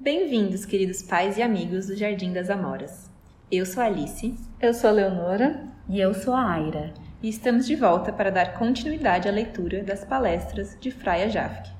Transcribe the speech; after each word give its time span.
Bem-vindos, 0.00 0.64
queridos 0.64 1.02
pais 1.02 1.36
e 1.36 1.42
amigos 1.42 1.88
do 1.88 1.96
Jardim 1.96 2.32
das 2.32 2.48
Amoras. 2.48 3.10
Eu 3.50 3.66
sou 3.66 3.82
a 3.82 3.86
Alice. 3.86 4.32
Eu 4.60 4.72
sou 4.72 4.90
a 4.90 4.92
Leonora. 4.92 5.66
E 5.88 5.98
eu 5.98 6.14
sou 6.14 6.34
a 6.34 6.52
Aira. 6.52 6.94
E 7.20 7.28
estamos 7.28 7.66
de 7.66 7.74
volta 7.74 8.12
para 8.12 8.30
dar 8.30 8.54
continuidade 8.56 9.28
à 9.28 9.32
leitura 9.32 9.82
das 9.82 10.04
palestras 10.04 10.78
de 10.80 10.92
Fraia 10.92 11.28
Jafke. 11.28 11.72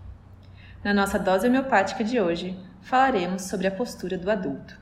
Na 0.83 0.93
nossa 0.93 1.17
dose 1.17 1.47
homeopática 1.47 2.03
de 2.03 2.21
hoje, 2.21 2.59
falaremos 2.83 3.43
sobre 3.43 3.69
a 3.69 3.71
postura 3.71 4.19
do 4.19 4.29
adulto. 4.29 4.77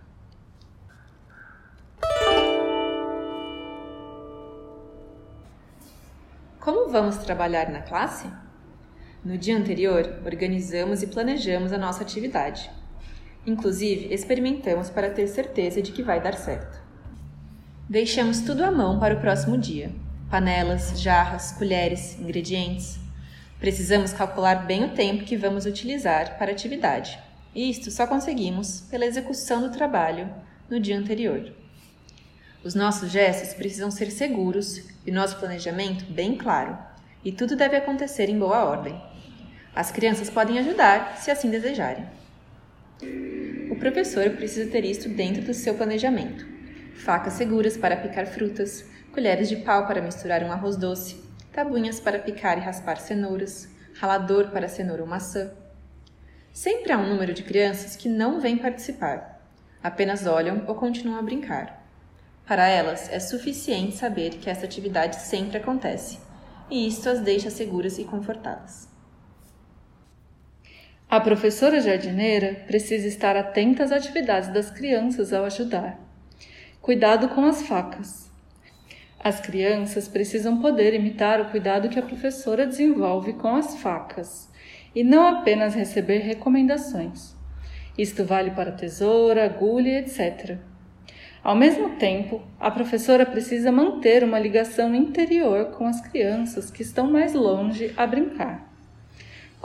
Como 6.59 6.89
vamos 6.89 7.19
trabalhar 7.19 7.69
na 7.69 7.83
classe? 7.83 8.31
No 9.23 9.37
dia 9.37 9.59
anterior, 9.59 10.23
organizamos 10.25 11.03
e 11.03 11.07
planejamos 11.07 11.71
a 11.71 11.77
nossa 11.77 12.03
atividade. 12.03 12.71
Inclusive, 13.47 14.13
experimentamos 14.13 14.91
para 14.91 15.09
ter 15.09 15.29
certeza 15.29 15.81
de 15.81 15.93
que 15.93 16.03
vai 16.03 16.21
dar 16.21 16.35
certo. 16.35 16.85
Deixamos 17.89 18.41
tudo 18.41 18.65
à 18.65 18.73
mão 18.73 18.99
para 18.99 19.15
o 19.15 19.21
próximo 19.21 19.57
dia: 19.57 19.93
panelas, 20.29 21.01
jarras, 21.01 21.53
colheres, 21.53 22.19
ingredientes. 22.19 22.99
Precisamos 23.61 24.13
calcular 24.13 24.67
bem 24.67 24.85
o 24.85 24.95
tempo 24.95 25.25
que 25.25 25.37
vamos 25.37 25.65
utilizar 25.65 26.37
para 26.37 26.51
a 26.51 26.55
atividade, 26.55 27.19
e 27.55 27.71
isto 27.71 27.91
só 27.91 28.05
conseguimos 28.05 28.81
pela 28.91 29.07
execução 29.07 29.63
do 29.63 29.71
trabalho 29.71 30.29
no 30.69 30.81
dia 30.81 30.99
anterior. 30.99 31.55
Os 32.65 32.75
nossos 32.75 33.13
gestos 33.13 33.55
precisam 33.55 33.93
ser 33.93 34.11
seguros 34.11 34.83
e 35.07 35.13
nosso 35.13 35.39
planejamento 35.39 36.05
bem 36.13 36.37
claro, 36.37 36.77
e 37.25 37.31
tudo 37.31 37.55
deve 37.55 37.77
acontecer 37.77 38.29
em 38.29 38.39
boa 38.39 38.65
ordem. 38.65 39.01
As 39.73 39.93
crianças 39.93 40.29
podem 40.29 40.59
ajudar 40.59 41.17
se 41.19 41.31
assim 41.31 41.49
desejarem. 41.49 42.05
O 43.71 43.77
professor 43.77 44.31
precisa 44.31 44.71
ter 44.71 44.85
isto 44.85 45.09
dentro 45.09 45.43
do 45.43 45.53
seu 45.53 45.75
planejamento: 45.75 46.47
facas 46.95 47.35
seguras 47.35 47.77
para 47.77 47.97
picar 47.97 48.27
frutas, 48.27 48.87
colheres 49.13 49.49
de 49.49 49.57
pau 49.57 49.87
para 49.87 50.01
misturar 50.01 50.43
um 50.43 50.51
arroz 50.51 50.77
doce, 50.77 51.23
tabuinhas 51.53 52.01
para 52.01 52.19
picar 52.19 52.57
e 52.57 52.63
raspar 52.63 52.97
cenouras, 52.97 53.69
ralador 54.01 54.51
para 54.51 54.69
cenoura 54.69 55.03
ou 55.03 55.09
maçã. 55.09 55.53
Sempre 56.53 56.91
há 56.91 56.99
um 56.99 57.09
número 57.09 57.35
de 57.35 57.43
crianças 57.43 57.97
que 57.97 58.09
não 58.09 58.41
vêm 58.41 58.57
participar, 58.57 59.47
apenas 59.83 60.27
olham 60.27 60.65
ou 60.67 60.75
continuam 60.75 61.19
a 61.19 61.23
brincar. 61.23 61.87
Para 62.47 62.67
elas, 62.67 63.13
é 63.13 63.21
suficiente 63.21 63.97
saber 63.97 64.37
que 64.37 64.49
essa 64.49 64.65
atividade 64.65 65.17
sempre 65.17 65.59
acontece, 65.59 66.19
e 66.71 66.87
isto 66.87 67.11
as 67.11 67.21
deixa 67.21 67.51
seguras 67.51 67.99
e 67.99 68.05
confortadas. 68.05 68.96
A 71.09 71.21
professora 71.21 71.81
jardineira 71.81 72.65
precisa 72.67 73.07
estar 73.07 73.37
atenta 73.37 73.85
às 73.85 73.93
atividades 73.93 74.49
das 74.53 74.71
crianças 74.71 75.33
ao 75.33 75.45
ajudar. 75.45 76.01
Cuidado 76.83 77.29
com 77.29 77.45
as 77.45 77.63
facas. 77.63 78.29
As 79.23 79.39
crianças 79.41 80.09
precisam 80.09 80.61
poder 80.61 80.95
imitar 80.95 81.41
o 81.41 81.45
cuidado 81.45 81.89
que 81.89 81.99
a 81.99 82.03
professora 82.03 82.67
desenvolve 82.67 83.35
com 83.35 83.55
as 83.55 83.77
facas 83.77 84.51
e 84.97 85.05
não 85.05 85.29
apenas 85.29 85.77
receber 85.77 86.19
recomendações. 86.19 87.37
Isto 87.97 88.25
vale 88.25 88.51
para 88.51 88.73
tesoura, 88.73 89.45
agulha, 89.45 90.01
etc. 90.01 90.59
Ao 91.41 91.55
mesmo 91.55 91.91
tempo, 91.91 92.43
a 92.59 92.69
professora 92.69 93.25
precisa 93.25 93.71
manter 93.71 94.25
uma 94.25 94.41
ligação 94.41 94.93
interior 94.93 95.67
com 95.67 95.87
as 95.87 96.01
crianças 96.01 96.69
que 96.69 96.83
estão 96.83 97.09
mais 97.09 97.33
longe 97.33 97.95
a 97.97 98.05
brincar. 98.09 98.76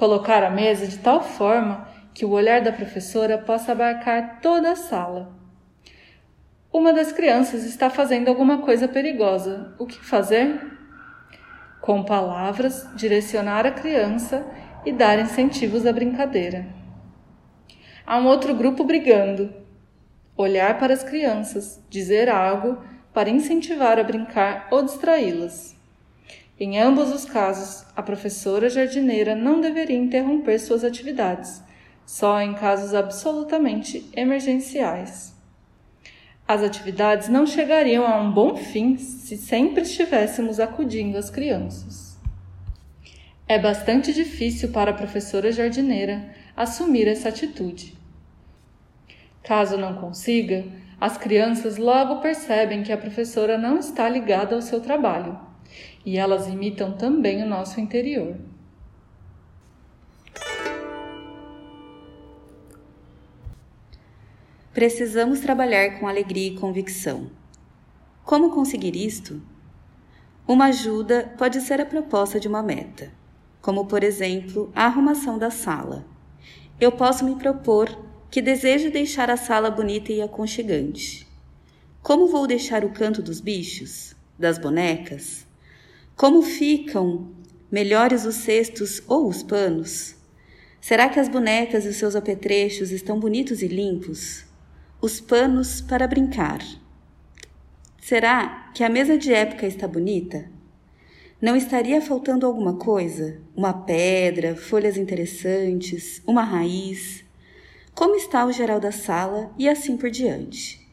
Colocar 0.02 0.44
a 0.44 0.50
mesa 0.50 0.88
de 0.88 0.98
tal 0.98 1.22
forma 1.22 1.88
que 2.12 2.26
o 2.26 2.32
olhar 2.32 2.60
da 2.60 2.72
professora 2.72 3.38
possa 3.38 3.72
abarcar 3.72 4.40
toda 4.42 4.72
a 4.72 4.76
sala. 4.76 5.32
Uma 6.74 6.92
das 6.92 7.12
crianças 7.12 7.66
está 7.66 7.88
fazendo 7.88 8.28
alguma 8.28 8.64
coisa 8.64 8.88
perigosa. 8.88 9.76
O 9.78 9.86
que 9.86 10.04
fazer? 10.04 10.60
Com 11.80 12.04
palavras, 12.04 12.90
direcionar 12.96 13.68
a 13.68 13.72
criança 13.72 14.44
e 14.84 14.92
dar 14.92 15.20
incentivos 15.20 15.86
à 15.86 15.94
brincadeira. 15.94 16.66
Há 18.04 18.18
um 18.18 18.26
outro 18.26 18.56
grupo 18.56 18.84
brigando 18.84 19.54
olhar 20.36 20.80
para 20.80 20.96
as 20.96 21.04
crianças, 21.04 21.80
dizer 21.92 22.28
algo 22.28 22.84
para 23.14 23.30
incentivar 23.30 24.00
a 24.00 24.04
brincar 24.04 24.68
ou 24.72 24.84
distraí-las. 24.84 25.80
Em 26.64 26.78
ambos 26.80 27.12
os 27.12 27.26
casos, 27.26 27.84
a 27.96 28.04
professora 28.04 28.70
jardineira 28.70 29.34
não 29.34 29.60
deveria 29.60 29.98
interromper 29.98 30.60
suas 30.60 30.84
atividades, 30.84 31.60
só 32.06 32.40
em 32.40 32.54
casos 32.54 32.94
absolutamente 32.94 34.08
emergenciais. 34.16 35.34
As 36.48 36.62
atividades 36.62 37.30
não 37.30 37.48
chegariam 37.48 38.06
a 38.06 38.22
um 38.22 38.32
bom 38.32 38.56
fim 38.56 38.96
se 38.96 39.38
sempre 39.38 39.82
estivéssemos 39.82 40.60
acudindo 40.60 41.18
às 41.18 41.32
crianças. 41.32 42.16
É 43.48 43.58
bastante 43.58 44.14
difícil 44.14 44.70
para 44.70 44.92
a 44.92 44.94
professora 44.94 45.52
jardineira 45.52 46.30
assumir 46.56 47.08
essa 47.08 47.30
atitude. 47.30 47.98
Caso 49.42 49.80
não 49.80 49.96
consiga, 49.96 50.64
as 51.00 51.18
crianças 51.18 51.78
logo 51.78 52.22
percebem 52.22 52.84
que 52.84 52.92
a 52.92 52.98
professora 53.00 53.58
não 53.58 53.80
está 53.80 54.08
ligada 54.08 54.54
ao 54.54 54.62
seu 54.62 54.80
trabalho 54.80 55.50
e 56.06 56.18
elas 56.18 56.48
imitam 56.48 56.94
também 56.94 57.44
o 57.44 57.48
nosso 57.48 57.80
interior. 57.80 58.36
Precisamos 64.74 65.42
trabalhar 65.42 66.00
com 66.00 66.08
alegria 66.08 66.48
e 66.48 66.56
convicção. 66.56 67.30
Como 68.24 68.52
conseguir 68.52 68.96
isto? 68.96 69.42
Uma 70.48 70.66
ajuda 70.66 71.34
pode 71.38 71.60
ser 71.62 71.82
a 71.82 71.86
proposta 71.86 72.40
de 72.40 72.48
uma 72.48 72.64
meta, 72.64 73.12
como 73.62 73.86
por 73.86 74.04
exemplo 74.04 74.72
a 74.74 74.86
arrumação 74.86 75.38
da 75.38 75.52
sala. 75.52 76.06
Eu 76.80 76.92
posso 76.92 77.26
me 77.26 77.36
propor 77.36 77.90
que 78.32 78.42
desejo 78.42 78.90
deixar 78.90 79.30
a 79.30 79.36
sala 79.36 79.70
bonita 79.70 80.12
e 80.14 80.22
aconchegante. 80.22 81.28
Como 82.02 82.28
vou 82.28 82.48
deixar 82.48 82.84
o 82.86 82.90
canto 82.92 83.22
dos 83.22 83.42
bichos, 83.42 84.16
das 84.40 84.58
bonecas? 84.58 85.46
Como 86.22 86.44
ficam 86.44 87.32
melhores 87.72 88.26
os 88.26 88.36
cestos 88.36 89.02
ou 89.08 89.28
os 89.28 89.42
panos? 89.42 90.14
Será 90.80 91.10
que 91.10 91.20
as 91.20 91.28
bonecas 91.28 91.84
e 91.84 91.88
os 91.88 91.96
seus 91.96 92.16
apetrechos 92.16 92.92
estão 92.92 93.20
bonitos 93.20 93.64
e 93.64 93.68
limpos? 93.68 94.46
Os 95.02 95.20
panos 95.20 95.82
para 95.82 96.08
brincar. 96.08 96.60
Será 98.00 98.70
que 98.72 98.84
a 98.84 98.88
mesa 98.88 99.18
de 99.18 99.34
época 99.34 99.66
está 99.66 99.88
bonita? 99.88 100.46
Não 101.42 101.56
estaria 101.56 102.00
faltando 102.00 102.46
alguma 102.46 102.76
coisa? 102.76 103.42
Uma 103.56 103.74
pedra, 103.74 104.56
folhas 104.56 104.98
interessantes, 104.98 106.22
uma 106.28 106.44
raiz? 106.44 107.26
como 107.96 108.14
está 108.14 108.46
o 108.46 108.52
geral 108.52 108.80
da 108.80 108.92
sala 108.92 109.52
e 109.58 109.68
assim 109.68 109.98
por 109.98 110.12
diante. 110.12 110.88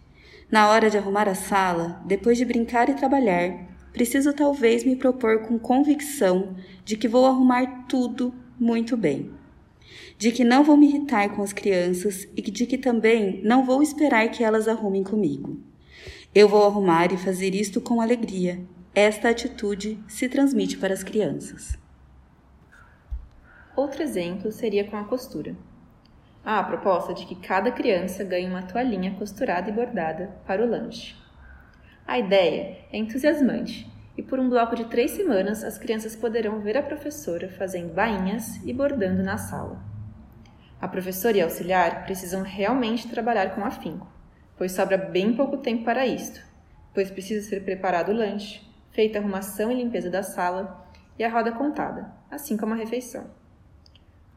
Na 0.50 0.70
hora 0.70 0.88
de 0.88 0.96
arrumar 0.96 1.28
a 1.28 1.34
sala, 1.34 2.02
depois 2.06 2.38
de 2.38 2.46
brincar 2.46 2.88
e 2.88 2.94
trabalhar, 2.94 3.76
preciso 3.98 4.32
talvez 4.32 4.84
me 4.84 4.94
propor 4.94 5.42
com 5.42 5.58
convicção 5.58 6.54
de 6.84 6.96
que 6.96 7.08
vou 7.08 7.26
arrumar 7.26 7.86
tudo 7.88 8.32
muito 8.56 8.96
bem. 8.96 9.32
De 10.16 10.30
que 10.30 10.44
não 10.44 10.62
vou 10.62 10.76
me 10.76 10.86
irritar 10.86 11.34
com 11.34 11.42
as 11.42 11.52
crianças 11.52 12.28
e 12.36 12.40
de 12.40 12.64
que 12.64 12.78
também 12.78 13.42
não 13.42 13.64
vou 13.64 13.82
esperar 13.82 14.30
que 14.30 14.44
elas 14.44 14.68
arrumem 14.68 15.02
comigo. 15.02 15.58
Eu 16.32 16.48
vou 16.48 16.64
arrumar 16.64 17.12
e 17.12 17.16
fazer 17.16 17.56
isto 17.56 17.80
com 17.80 18.00
alegria. 18.00 18.60
Esta 18.94 19.30
atitude 19.30 19.98
se 20.06 20.28
transmite 20.28 20.78
para 20.78 20.94
as 20.94 21.02
crianças. 21.02 21.76
Outro 23.74 24.00
exemplo 24.00 24.52
seria 24.52 24.84
com 24.84 24.96
a 24.96 25.02
costura. 25.02 25.56
Há 26.44 26.60
a 26.60 26.64
proposta 26.64 27.12
de 27.12 27.26
que 27.26 27.34
cada 27.34 27.72
criança 27.72 28.22
ganhe 28.22 28.46
uma 28.46 28.62
toalhinha 28.62 29.16
costurada 29.16 29.68
e 29.68 29.72
bordada 29.72 30.36
para 30.46 30.64
o 30.64 30.70
lanche. 30.70 31.16
A 32.08 32.18
ideia 32.18 32.78
é 32.90 32.96
entusiasmante 32.96 33.86
e 34.16 34.22
por 34.22 34.40
um 34.40 34.48
bloco 34.48 34.74
de 34.74 34.86
três 34.86 35.10
semanas 35.10 35.62
as 35.62 35.76
crianças 35.76 36.16
poderão 36.16 36.58
ver 36.58 36.74
a 36.74 36.82
professora 36.82 37.50
fazendo 37.50 37.92
bainhas 37.92 38.64
e 38.64 38.72
bordando 38.72 39.22
na 39.22 39.36
sala. 39.36 39.78
A 40.80 40.88
professora 40.88 41.36
e 41.36 41.42
a 41.42 41.44
auxiliar 41.44 42.06
precisam 42.06 42.40
realmente 42.40 43.08
trabalhar 43.08 43.54
com 43.54 43.62
afinco, 43.62 44.10
pois 44.56 44.72
sobra 44.72 44.96
bem 44.96 45.36
pouco 45.36 45.58
tempo 45.58 45.84
para 45.84 46.06
isto, 46.06 46.40
pois 46.94 47.10
precisa 47.10 47.46
ser 47.46 47.62
preparado 47.62 48.10
o 48.10 48.16
lanche, 48.16 48.62
feita 48.90 49.18
a 49.18 49.20
arrumação 49.20 49.70
e 49.70 49.74
limpeza 49.74 50.08
da 50.08 50.22
sala 50.22 50.88
e 51.18 51.22
a 51.22 51.28
roda 51.28 51.52
contada, 51.52 52.10
assim 52.30 52.56
como 52.56 52.72
a 52.72 52.76
refeição. 52.78 53.26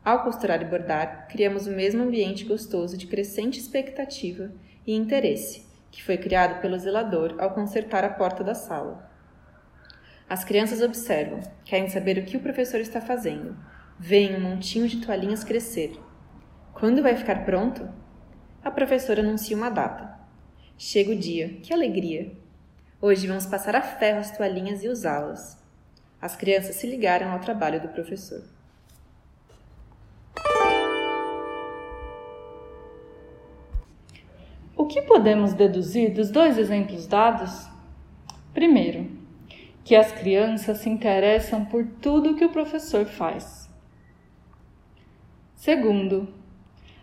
Ao 0.04 0.26
costurar 0.26 0.62
e 0.62 0.66
bordar, 0.66 1.30
criamos 1.30 1.68
o 1.68 1.72
mesmo 1.72 2.04
ambiente 2.04 2.44
gostoso 2.44 2.98
de 2.98 3.08
crescente 3.08 3.62
expectativa 3.62 4.52
e 4.86 4.94
interesse 4.94 5.71
que 5.92 6.02
foi 6.02 6.18
criado 6.18 6.62
pelo 6.62 6.80
zelador 6.80 7.36
ao 7.38 7.52
consertar 7.52 8.04
a 8.04 8.10
porta 8.10 8.44
da 8.44 8.56
sala. 8.56 9.12
As 10.30 10.44
crianças 10.44 10.82
observam, 10.82 11.42
querem 11.66 11.90
saber 11.90 12.18
o 12.18 12.24
que 12.24 12.38
o 12.38 12.42
professor 12.42 12.80
está 12.80 13.02
fazendo, 13.02 13.58
veem 14.00 14.36
um 14.36 14.40
montinho 14.40 14.88
de 14.88 15.02
toalhinhas 15.02 15.44
crescer. 15.44 16.00
Quando 16.74 17.04
vai 17.04 17.16
ficar 17.16 17.44
pronto? 17.44 17.88
a 18.64 18.70
professora 18.70 19.22
anuncia 19.22 19.58
uma 19.58 19.70
data. 19.70 20.20
Chega 20.78 21.12
o 21.12 21.18
dia, 21.18 21.60
que 21.64 21.74
alegria! 21.74 22.32
Hoje 23.02 23.26
vamos 23.26 23.48
passar 23.48 23.76
a 23.76 23.82
ferro 23.82 24.20
as 24.20 24.36
toalhinhas 24.38 24.84
e 24.84 24.88
usá-las. 24.88 25.58
As 26.22 26.36
crianças 26.36 26.76
se 26.76 26.86
ligaram 26.86 27.32
ao 27.32 27.40
trabalho 27.40 27.82
do 27.82 27.88
professor. 27.88 28.44
Podemos 35.12 35.54
deduzir 35.54 36.14
dos 36.14 36.32
dois 36.32 36.58
exemplos 36.58 37.06
dados? 37.06 37.68
Primeiro, 38.54 39.12
que 39.84 39.94
as 39.94 40.10
crianças 40.10 40.78
se 40.78 40.90
interessam 40.90 41.66
por 41.66 41.86
tudo 42.02 42.34
que 42.38 42.46
o 42.46 42.50
professor 42.50 43.06
faz. 43.06 43.70
Segundo, 45.54 46.34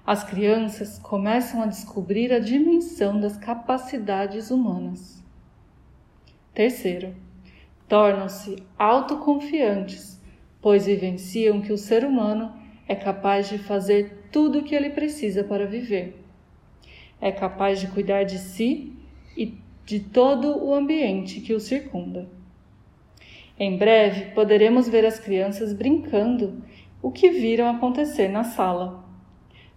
as 0.07 0.25
crianças 0.25 0.99
começam 0.99 1.63
a 1.63 1.67
descobrir 1.67 2.33
a 2.33 2.39
dimensão 2.39 3.21
das 3.21 3.37
capacidades 3.37 4.51
humanas. 4.51 5.23
Terceiro, 6.55 7.15
tornam-se 7.87 8.57
autoconfiantes, 8.79 10.19
pois 10.63 10.87
vivenciam 10.87 11.61
que 11.61 11.75
o 11.75 11.79
ser 11.79 12.07
humano 12.07 12.55
é 12.89 12.95
capaz 12.95 13.51
de 13.51 13.59
fazer 13.59 14.31
tudo 14.33 14.61
o 14.61 14.65
que 14.65 14.75
ele 14.75 14.89
precisa 14.89 15.45
para 15.45 15.67
viver. 15.67 16.25
É 17.21 17.33
capaz 17.33 17.81
de 17.81 17.89
cuidar 17.89 18.25
de 18.25 18.39
si 18.39 18.93
e 19.37 19.59
de 19.85 20.01
todo 20.01 20.63
o 20.65 20.75
ambiente 20.75 21.41
que 21.41 21.55
o 21.55 21.61
circunda. 21.61 22.29
Em 23.59 23.77
breve 23.77 24.33
poderemos 24.33 24.89
ver 24.89 25.05
as 25.05 25.19
crianças 25.19 25.73
brincando 25.73 26.63
o 27.03 27.11
que 27.11 27.31
viram 27.31 27.69
acontecer 27.69 28.29
na 28.29 28.45
sala. 28.45 29.05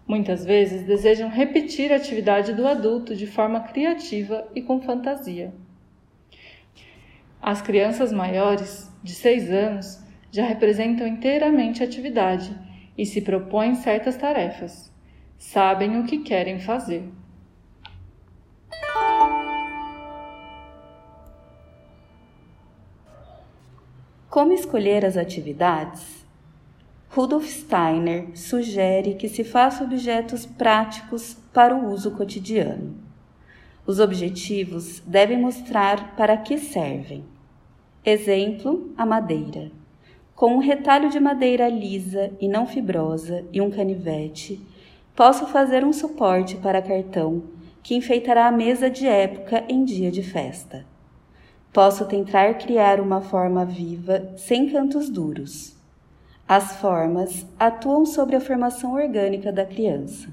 Muitas 0.08 0.46
vezes 0.46 0.84
desejam 0.86 1.30
repetir 1.30 1.92
a 1.92 1.96
atividade 1.96 2.54
do 2.54 2.68
adulto 2.68 3.16
de 3.16 3.26
forma 3.26 3.62
criativa 3.62 4.48
e 4.54 4.62
com 4.62 4.82
fantasia. 4.82 5.54
As 7.42 7.62
crianças 7.62 8.12
maiores, 8.12 8.92
de 9.04 9.14
6 9.14 9.52
anos, 9.52 10.04
já 10.32 10.46
representam 10.46 11.08
inteiramente 11.08 11.82
a 11.82 11.86
atividade 11.86 12.56
e 12.98 13.06
se 13.06 13.22
propõem 13.22 13.74
certas 13.76 14.16
tarefas. 14.16 14.94
Sabem 15.38 16.00
o 16.00 16.06
que 16.06 16.20
querem 16.20 16.60
fazer. 16.60 17.04
Como 24.32 24.54
escolher 24.54 25.04
as 25.04 25.18
atividades? 25.18 26.26
Rudolf 27.10 27.46
Steiner 27.50 28.30
sugere 28.34 29.16
que 29.16 29.28
se 29.28 29.44
faça 29.44 29.84
objetos 29.84 30.46
práticos 30.46 31.36
para 31.54 31.76
o 31.76 31.92
uso 31.92 32.12
cotidiano. 32.12 32.96
Os 33.86 34.00
objetivos 34.00 35.02
devem 35.02 35.38
mostrar 35.38 36.16
para 36.16 36.38
que 36.38 36.58
servem. 36.58 37.26
Exemplo: 38.06 38.94
a 38.98 39.06
madeira. 39.06 39.70
Com 40.34 40.56
um 40.56 40.60
retalho 40.60 41.10
de 41.10 41.20
madeira 41.20 41.68
lisa 41.68 42.32
e 42.40 42.48
não 42.48 42.66
fibrosa 42.66 43.44
e 43.52 43.60
um 43.60 43.70
canivete, 43.70 44.66
posso 45.14 45.46
fazer 45.48 45.84
um 45.84 45.92
suporte 45.92 46.56
para 46.56 46.82
cartão 46.82 47.44
que 47.84 47.96
enfeitará 47.96 48.48
a 48.48 48.52
mesa 48.52 48.90
de 48.90 49.06
época 49.06 49.66
em 49.68 49.84
dia 49.84 50.10
de 50.10 50.24
festa. 50.24 50.90
Posso 51.74 52.04
tentar 52.06 52.56
criar 52.56 53.00
uma 53.00 53.22
forma 53.22 53.64
viva 53.64 54.34
sem 54.36 54.70
cantos 54.70 55.10
duros. 55.10 55.74
As 56.46 56.76
formas 56.82 57.46
atuam 57.58 58.06
sobre 58.06 58.36
a 58.36 58.42
formação 58.42 58.94
orgânica 58.94 59.54
da 59.54 59.66
criança. 59.66 60.28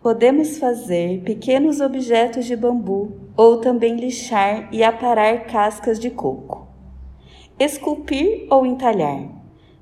Podemos 0.00 0.56
fazer 0.56 1.20
pequenos 1.20 1.82
objetos 1.82 2.46
de 2.46 2.56
bambu 2.56 3.12
ou 3.36 3.60
também 3.60 3.96
lixar 3.96 4.72
e 4.72 4.82
aparar 4.82 5.44
cascas 5.44 5.98
de 5.98 6.08
coco. 6.08 6.66
Esculpir 7.58 8.46
ou 8.48 8.64
entalhar 8.64 9.28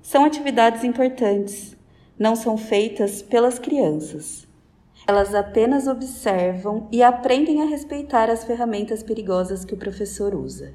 são 0.03 0.25
atividades 0.25 0.83
importantes, 0.83 1.77
não 2.19 2.35
são 2.35 2.57
feitas 2.57 3.23
pelas 3.23 3.57
crianças. 3.61 4.46
Elas 5.09 5.37
apenas 5.37 5.87
observam 5.87 6.89
e 6.91 7.01
aprendem 7.01 7.63
a 7.63 7.67
respeitar 7.67 8.29
as 8.29 8.43
ferramentas 8.43 9.05
perigosas 9.05 9.65
que 9.65 9.73
o 9.73 9.77
professor 9.77 10.35
usa. 10.35 10.75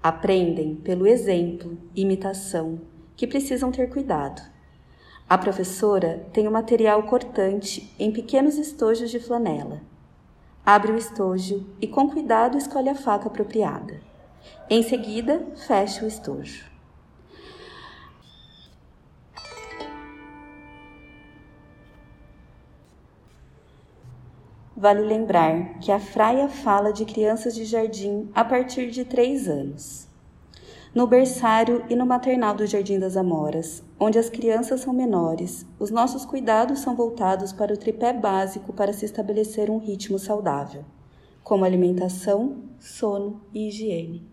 Aprendem 0.00 0.76
pelo 0.76 1.04
exemplo, 1.04 1.76
imitação, 1.96 2.80
que 3.16 3.26
precisam 3.26 3.72
ter 3.72 3.90
cuidado. 3.90 4.40
A 5.28 5.36
professora 5.36 6.26
tem 6.32 6.46
o 6.46 6.50
um 6.50 6.52
material 6.52 7.02
cortante 7.02 7.92
em 7.98 8.12
pequenos 8.12 8.56
estojos 8.56 9.10
de 9.10 9.18
flanela. 9.18 9.80
Abre 10.64 10.92
o 10.92 10.96
estojo 10.96 11.66
e, 11.80 11.88
com 11.88 12.08
cuidado, 12.08 12.56
escolhe 12.56 12.88
a 12.88 12.94
faca 12.94 13.26
apropriada. 13.26 14.00
Em 14.68 14.82
seguida, 14.82 15.44
fecha 15.66 16.04
o 16.04 16.08
estojo. 16.08 16.70
Vale 24.80 25.02
lembrar 25.02 25.78
que 25.78 25.92
a 25.92 26.00
Fraia 26.00 26.48
fala 26.48 26.90
de 26.90 27.04
crianças 27.04 27.54
de 27.54 27.66
jardim 27.66 28.30
a 28.34 28.42
partir 28.42 28.90
de 28.90 29.04
três 29.04 29.46
anos. 29.46 30.08
No 30.94 31.06
berçário 31.06 31.84
e 31.90 31.94
no 31.94 32.06
maternal 32.06 32.54
do 32.54 32.66
Jardim 32.66 32.98
das 32.98 33.14
Amoras, 33.14 33.84
onde 34.00 34.18
as 34.18 34.30
crianças 34.30 34.80
são 34.80 34.94
menores, 34.94 35.66
os 35.78 35.90
nossos 35.90 36.24
cuidados 36.24 36.78
são 36.78 36.96
voltados 36.96 37.52
para 37.52 37.74
o 37.74 37.76
tripé 37.76 38.14
básico 38.14 38.72
para 38.72 38.94
se 38.94 39.04
estabelecer 39.04 39.70
um 39.70 39.76
ritmo 39.76 40.18
saudável, 40.18 40.82
como 41.44 41.66
alimentação, 41.66 42.62
sono 42.78 43.42
e 43.52 43.68
higiene. 43.68 44.26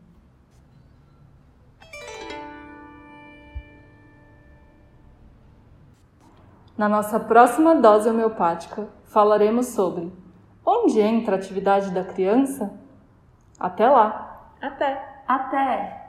Na 6.78 6.88
nossa 6.88 7.20
próxima 7.20 7.76
dose 7.76 8.08
homeopática, 8.08 8.88
falaremos 9.04 9.66
sobre 9.66 10.10
Onde 10.69 11.00
entra 11.00 11.38
a 11.38 11.39
atividade 11.39 11.91
da 11.91 12.03
criança? 12.03 12.77
Até 13.57 13.89
lá! 13.89 14.51
Até! 14.62 15.21
Até! 15.25 16.07